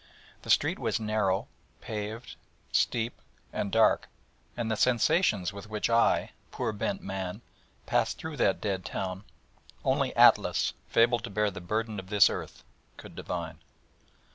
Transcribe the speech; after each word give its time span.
The 0.41 0.49
street 0.49 0.79
was 0.79 0.99
narrow, 0.99 1.47
pavered, 1.79 2.33
steep, 2.71 3.21
and 3.53 3.71
dark; 3.71 4.09
and 4.57 4.71
the 4.71 4.75
sensations 4.75 5.53
with 5.53 5.69
which 5.69 5.91
I, 5.91 6.31
poor 6.49 6.71
bent 6.73 7.03
man, 7.03 7.43
passed 7.85 8.17
through 8.17 8.37
that 8.37 8.59
dead 8.59 8.83
town, 8.83 9.25
only 9.85 10.15
Atlas, 10.15 10.73
fabled 10.87 11.23
to 11.25 11.29
bear 11.29 11.51
the 11.51 11.61
burden 11.61 11.99
of 11.99 12.09
this 12.09 12.31
Earth, 12.31 12.63
could 12.97 13.15
divine. 13.15 13.59